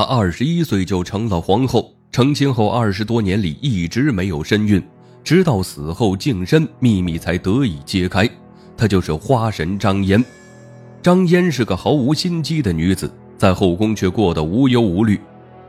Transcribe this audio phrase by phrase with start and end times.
[0.00, 4.82] 她二十一岁就成了皇后，成亲后二十多年里一直没有身孕，
[5.22, 8.26] 直到死后净身，秘密才得以揭开。
[8.78, 10.24] 她就是花神张嫣。
[11.02, 15.20] 张嫣是个毫无心机的女子，在后宫却过得无忧无虑。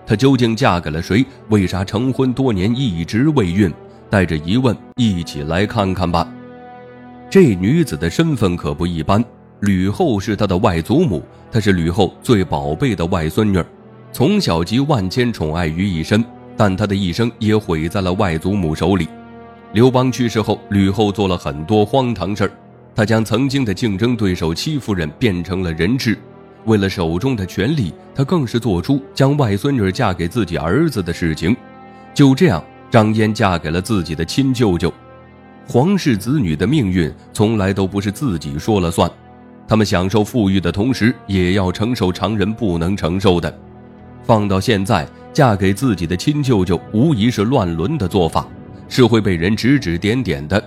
[0.05, 1.25] 她究竟嫁给了谁？
[1.50, 3.70] 为啥成婚多年一直未孕？
[4.09, 6.25] 带着疑问，一起来看看吧。
[7.29, 9.21] 这女子的身份可不一般，
[9.59, 11.21] 吕后是她的外祖母，
[11.52, 13.61] 她是吕后最宝贝的外孙女，
[14.12, 16.23] 从小集万千宠爱于一身。
[16.58, 19.08] 但他的一生也毁在了外祖母手里。
[19.73, 22.52] 刘邦去世后，吕后做了很多荒唐事儿，
[22.94, 26.16] 她将曾经的竞争对手戚夫人变成了人质。
[26.66, 31.55] 为了手中的权力，她更是做出将外孙女嫁给自己儿子的事情。
[32.13, 34.93] 就这样，张嫣嫁给了自己的亲舅舅。
[35.68, 39.09] 皇室子女的命运从来都不是自己说了算，
[39.68, 43.52] 他们享受富裕的同时，也要承受常人不能承受的。
[44.23, 48.48] 放到现在，嫁给自己的亲舅舅，无疑是乱伦的做法，
[48.87, 50.63] 是会被人指指点点的。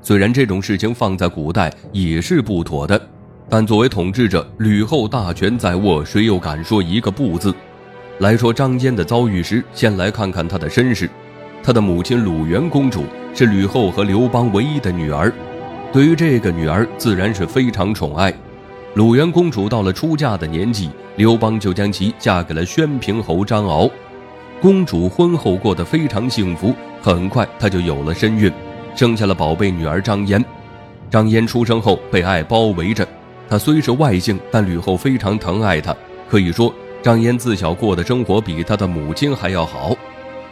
[0.00, 3.00] 虽然这种事情放在古代也是不妥的，
[3.48, 7.54] 但作为统治者，吕后大权在握，谁又敢说一个不字？
[8.18, 11.08] 来说张嫣的遭遇时，先来看看她的身世。
[11.62, 15.32] 她的母亲鲁元公主是吕后和刘邦唯一的女儿，
[15.92, 18.32] 对于这个女儿自然是非常宠爱。
[18.94, 23.88] 鲁元公主到了出嫁的年纪，刘邦就将其嫁给了宣平侯张敖。
[24.60, 28.52] 公主婚后过得非常幸福，很快她就有了身孕，
[28.94, 30.44] 生下了宝贝女儿张嫣。
[31.10, 33.08] 张嫣出生后被爱包围着，
[33.48, 35.96] 她虽是外姓，但吕后非常疼爱她。
[36.28, 39.96] 可以说，张嫣自小过的生活比她的母亲还要好。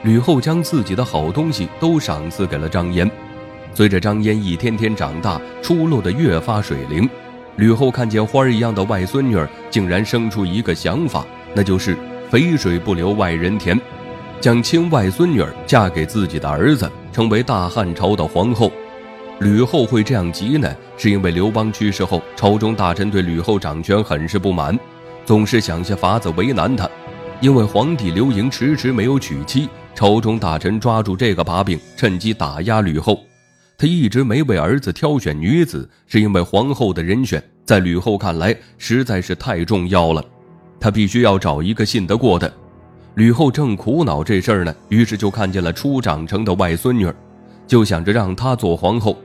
[0.02, 3.08] 吕后将自己的好东西都赏赐给了张嫣。
[3.74, 7.08] 随着张嫣一天天长大，出落得越发水灵，
[7.56, 11.96] 吕后看见花儿一样的外孙女儿，竟然生出一个想法，那就是
[12.30, 13.78] 肥水不流外人田，
[14.40, 18.72] 将亲外孙女儿嫁给自己的儿子，成为大汉朝的皇后。
[19.40, 24.78] 吕后会这样急呢，是因为刘邦去世后，朝中大臣对吕后掌权很是不满，
[25.24, 26.88] 总是想些法子为难她。
[27.40, 29.68] 因为皇帝刘盈迟迟没有娶妻。
[29.94, 33.29] 朝中大臣抓住这个把柄，趁机打压吕后。
[33.80, 40.22] 他一直没为儿子挑选女子，是因为皇后的人选在吕后看来实在是太重要了，
[40.78, 42.52] 他必须要找一个信得过的。
[43.14, 47.10] 吕后正苦恼这事儿呢，于是就看见了初长成的外孙女，
[47.66, 49.16] 就想着让她做皇后。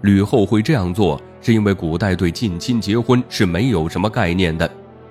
[0.00, 4.70] 吕后会这样做，是因为古代对近亲结婚是没有什么概念的，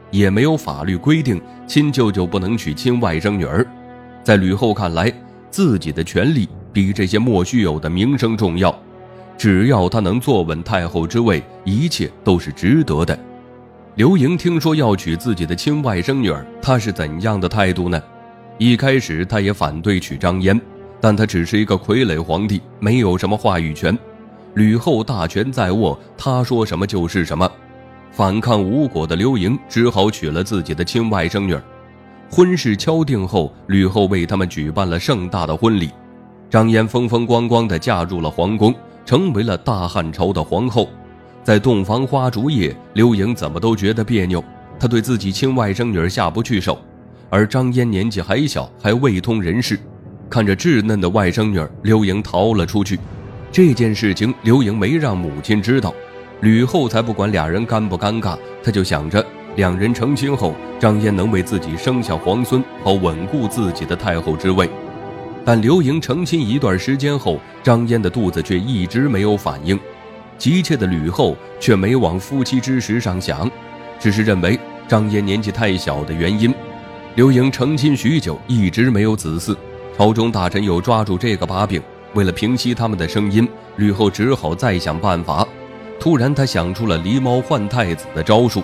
[0.10, 3.64] 也没有法律规定亲舅舅不能娶亲外甥女儿。
[4.24, 5.14] 在吕后看来，
[5.52, 8.78] 自己的权利比这些莫须有的名声重要。
[9.38, 13.18] 只要他能坐稳太后之位，一切都是值得的。
[13.96, 18.02] 刘盈听说要娶自己的亲外甥女儿，他是怎样的态度呢？
[18.58, 20.60] 一开始他也反对娶张嫣，
[21.00, 23.98] 但他只是一个傀儡皇帝，没有什么话语权。
[24.56, 27.50] 吕后大权在握，他说什么就是什么。
[28.12, 31.64] 反抗无果的刘盈只好娶了自己的亲外甥女儿。
[32.30, 35.90] 婚事敲定后，吕后为他们举办了盛大的婚礼，
[36.50, 38.74] 张嫣风风光光地嫁入了皇宫，
[39.06, 40.90] 成为了大汉朝的皇后。
[41.44, 44.44] 在洞房花烛夜，刘盈怎么都觉得别扭，
[44.80, 46.80] 他对自己亲外甥女儿下不去手，
[47.30, 49.80] 而张嫣年纪还小，还未通人事，
[50.28, 53.00] 看着稚嫩的外甥女儿，刘盈逃了出去。
[53.52, 55.94] 这件事情，刘盈没让母亲知道，
[56.42, 59.24] 吕后才不管俩人尴不尴尬，她就想着。
[59.56, 64.68] 两人成亲后，张嫣能为自己生下皇孙，好稳固自己的太后之位。
[65.46, 69.80] 但刘盈成亲一段时间后，张嫣的肚子却一直没有反应。
[70.38, 73.50] 急切的吕后却没往夫妻之实上想，
[74.00, 76.54] 只是认为张嫣年纪太小的原因。
[77.16, 79.56] 刘盈成亲许久，一直没有子嗣，
[79.98, 81.82] 朝中大臣又抓住这个把柄。
[82.14, 85.46] 为了平息他们的声音，吕后只好再想办法。
[86.00, 88.64] 突然，她想出了狸猫换太子的招数。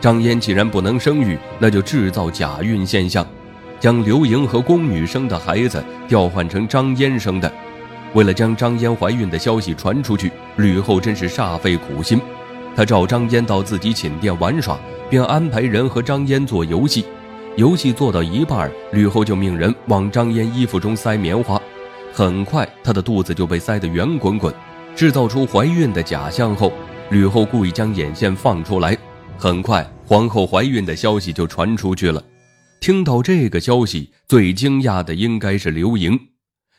[0.00, 3.26] 张嫣既然不能生育，那就制造假孕现象，
[3.78, 7.52] 将刘盈和宫女生的孩子调换成张嫣生的。
[8.14, 12.20] 为了将张嫣怀孕的消息传出去，吕后真是煞费苦心。
[12.74, 14.78] 她召张嫣到自己寝殿玩耍，
[15.10, 17.04] 并安排人和张嫣做游戏。
[17.56, 21.60] 游戏做到一半，吕后就命人往张嫣衣服中塞棉花。
[22.12, 24.52] 很快，她的肚子就被塞得圆滚滚，
[24.94, 26.72] 制造出怀孕的假象后，
[27.10, 28.96] 吕后故意将眼线放出来。
[29.38, 32.22] 很快，皇后怀孕的消息就传出去了。
[32.86, 36.16] 听到这个消息，最惊讶的应该是刘盈，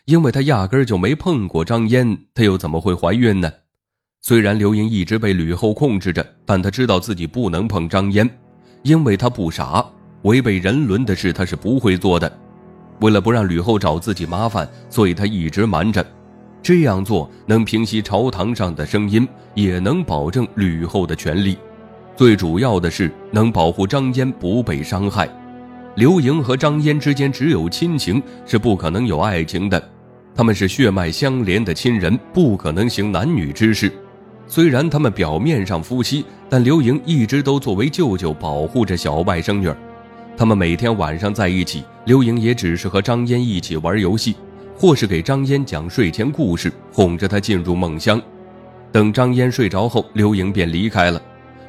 [0.06, 3.52] 因为他压根就没碰过张嫣，他又怎么会怀孕呢？
[4.22, 8.30] 虽然刘盈一直被吕后控制着，但他知道自己不能碰张嫣，
[8.84, 9.86] 因为他不傻。
[10.22, 12.40] 违背人伦的事他是不会做的。
[13.02, 16.06] 为了不让吕后找自己麻烦，所以他一直瞒着。
[16.64, 21.58] 这样做能平息朝堂上的声音，也能保证吕后的权利。
[22.16, 25.28] 最主要的是能保护张嫣不被伤害。
[25.98, 29.84] 刘盈和张嫣之间只有亲情，是不可能有爱情的。
[30.36, 33.92] 他们是血脉相连的亲人，不可能行男女之事。
[34.46, 39.76] 虽然他们表面上夫妻，但刘盈一直都作为舅舅保护着小外甥女儿。
[40.38, 44.36] 他们每天晚上在一起，刘盈也只是和张嫣一起玩游戏，
[44.76, 48.22] 或是给张嫣讲睡前故事，哄着她进入梦乡。
[48.92, 51.20] 等张嫣睡着后，刘盈便离开了。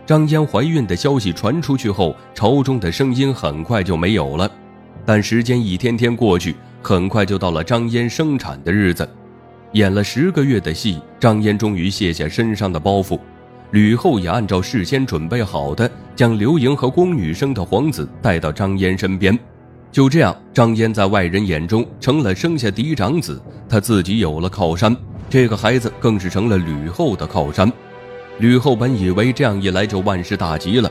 [0.09, 4.51] 张嫣怀孕的消息传出去后，朝中的声音很快就没有了。
[5.05, 9.07] 但时间一天天过去，很快就到了张嫣生产的日子。
[9.73, 13.21] 演了十个月的戏，张嫣终于卸下身上的包袱。
[13.73, 19.39] 吕后也按照事先准备好的，将刘盈和宫女生的皇子带到张嫣身边。
[19.93, 23.39] 就这样，张嫣在外人眼中成了生下嫡长子，
[23.69, 24.97] 她自己有了靠山，
[25.29, 27.71] 这个孩子更是成了吕后的靠山。
[28.38, 30.90] 吕后本以为这样一来就万事大吉了，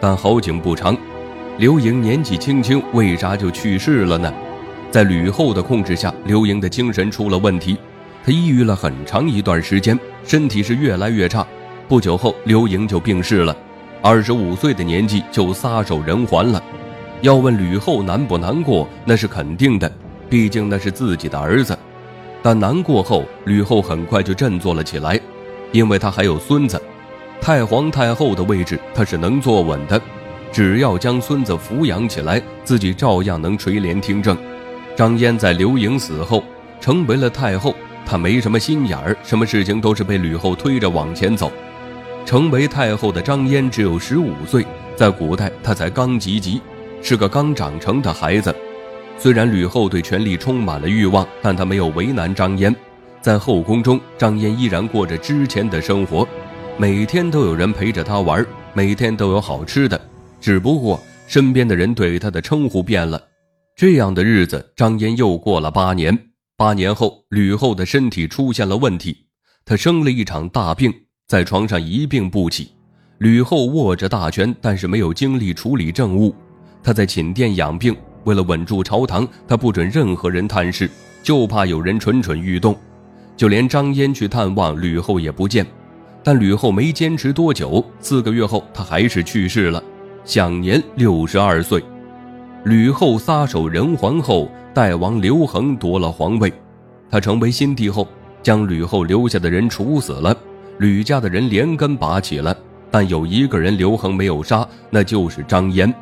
[0.00, 0.96] 但好景不长，
[1.56, 4.32] 刘盈年纪轻轻，为啥就去世了呢？
[4.90, 7.76] 在吕后的控制下，刘盈的精神出了问题，
[8.24, 11.46] 他抑郁了很长一段时间，身体是越来越差。
[11.86, 13.56] 不久后，刘盈就病逝了，
[14.02, 16.60] 二十五岁的年纪就撒手人寰了。
[17.20, 19.90] 要问吕后难不难过，那是肯定的，
[20.28, 21.78] 毕竟那是自己的儿子。
[22.42, 25.20] 但难过后，吕后很快就振作了起来，
[25.72, 26.80] 因为他还有孙子，
[27.40, 30.00] 太皇太后的位置他是能坐稳的，
[30.50, 34.36] 只要将孙子抚养起来，自己照样能垂帘听政。
[34.96, 36.42] 张嫣在刘盈死后
[36.80, 37.74] 成为了太后，
[38.04, 41.52] 她没什么心眼儿，什么事情都是被吕后推着往前走。
[42.24, 44.66] 成为太后的张嫣只有十五岁，
[44.96, 46.60] 在古代她才刚及笄，
[47.00, 48.54] 是个刚长成的孩子。
[49.16, 52.74] 虽然吕后对权力充满了欲望，但她没有为难张嫣。
[53.20, 56.26] 在后宫中，张嫣依然过着之前的生活，
[56.76, 60.00] 每天都有人陪着她玩，每天都有好吃的。
[60.40, 63.20] 只不过身边的人对她的称呼变了。
[63.76, 66.16] 这样的日子，张嫣又过了八年。
[66.56, 69.26] 八年后，吕后的身体出现了问题，
[69.64, 70.92] 她生了一场大病。
[71.26, 72.70] 在床上一病不起，
[73.18, 76.34] 吕后握着大权，但是没有精力处理政务。
[76.82, 77.94] 她在寝殿养病，
[78.24, 80.90] 为了稳住朝堂，她不准任何人探视，
[81.22, 82.74] 就怕有人蠢蠢欲动。
[83.38, 85.64] 就连张嫣去探望吕后也不见。
[86.24, 89.82] 但吕后没坚持多久，四个月后她还是去世了，
[90.24, 91.82] 享年六十二岁。
[92.64, 96.52] 吕后撒手人寰后，代王刘恒夺了皇位，
[97.08, 98.06] 他成为新帝后，
[98.42, 100.36] 将吕后留下的人处死了。
[100.78, 102.54] 吕家的人连根拔起了，
[102.90, 105.94] 但有一个人刘恒没有杀，那就是张嫣。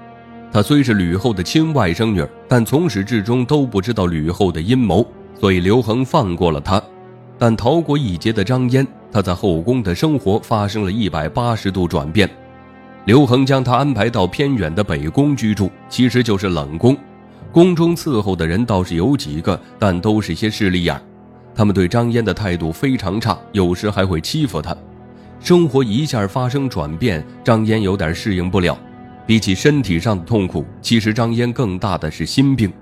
[0.50, 5.06] 她虽是吕后的亲外甥女，但从始至终都不知道吕后的阴谋，
[5.39, 6.82] 所以刘恒放过了她。
[7.38, 12.29] 但逃过一劫的张嫣，她在后宫的生活发生了一百八十度转变。
[13.05, 16.97] 刘恒将她安排到偏远的北宫居住，其实就是冷宫。
[17.53, 21.00] 宫中伺候的人倒是有几个，但都是些势利眼。
[21.55, 24.77] 他们对张嫣的态度非常差，有时还会欺负她。
[25.41, 28.77] 生活一下发生转变，张嫣有点适应不了。
[29.27, 32.73] 比起身体上的痛苦，其实张嫣更大的是心病。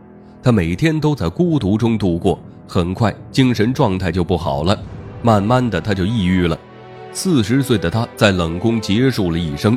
[0.43, 4.78] 她每天都在孤独中度过，很快精神状态就不好了。
[5.23, 6.59] 慢慢的，他就抑郁了。
[7.12, 9.76] 四十岁的他在冷宫结束了一生。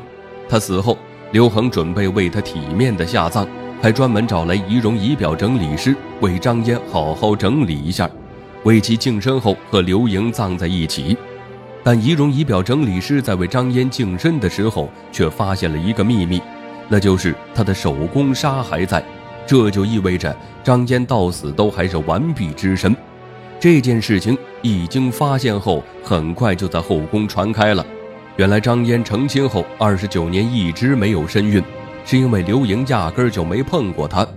[0.50, 0.98] 他死后，
[1.32, 3.48] 刘恒准备为他体面的下葬，
[3.82, 8.10] 还专门找来仪容仪表整理师为张嫣好好整理一下。
[8.64, 11.16] 为其净身后，和刘盈葬在一起。
[11.84, 16.42] 但仪容仪表整理师在为张嫣净身的时候，却发现了一个秘密，
[16.90, 19.02] 那就是他的手工纱还在。
[19.48, 22.96] 这就意味着张嫣到死都还是完璧之身。
[23.60, 27.84] 这件事情一经发现后，很快就在后宫传开了。
[28.36, 31.64] 原来张嫣成亲后二十九年一直没有身孕，
[32.06, 34.28] 是因为刘盈压根就没碰过她。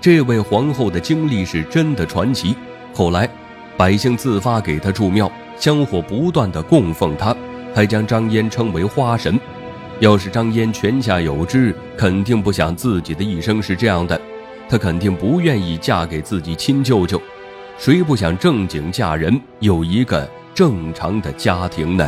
[0.00, 2.54] 这位皇后的经历是真的传奇。
[2.92, 3.26] 后来。
[3.78, 7.36] 百姓自发给她筑庙，香火不断的供奉她，
[7.74, 9.38] 还将张嫣称为花神。
[10.00, 14.18] 要是张嫣泉下有知，肯定不想自己的一生是这样的，
[14.68, 17.22] 她肯定不愿意嫁给自己亲舅舅。
[17.78, 22.04] 谁不想正经嫁人，有一个正常的家庭呢？